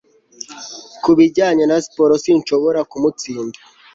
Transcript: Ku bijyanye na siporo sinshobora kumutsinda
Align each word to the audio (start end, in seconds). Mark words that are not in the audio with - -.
Ku 1.03 1.11
bijyanye 1.17 1.63
na 1.67 1.77
siporo 1.85 2.13
sinshobora 2.23 2.79
kumutsinda 2.91 3.59